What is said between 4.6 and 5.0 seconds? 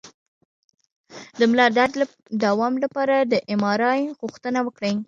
وکړئ